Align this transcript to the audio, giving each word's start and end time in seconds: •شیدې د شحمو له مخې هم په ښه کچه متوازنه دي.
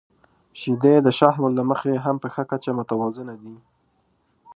•شیدې 0.59 0.95
د 1.01 1.07
شحمو 1.19 1.47
له 1.57 1.63
مخې 1.69 1.93
هم 2.05 2.15
په 2.23 2.27
ښه 2.33 2.43
کچه 2.51 2.71
متوازنه 2.79 3.33
دي. 3.41 3.55